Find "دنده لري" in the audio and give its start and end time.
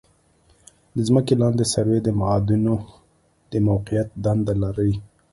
4.23-4.91